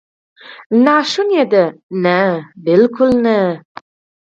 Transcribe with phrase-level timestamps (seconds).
[0.83, 1.63] ناشونې ده؟
[2.03, 2.19] نه،
[2.63, 3.37] بالکل نه!